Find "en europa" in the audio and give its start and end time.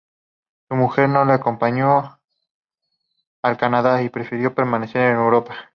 5.03-5.69